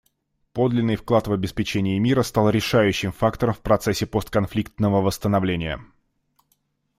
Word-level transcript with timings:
Подлинный 0.53 0.95
вклад 0.95 1.27
в 1.27 1.31
обеспечение 1.31 1.99
мира 1.99 2.23
стал 2.23 2.49
решающим 2.49 3.11
фактором 3.11 3.53
в 3.53 3.61
процессе 3.61 4.07
постконфликтного 4.07 4.99
восстановления. 4.99 5.79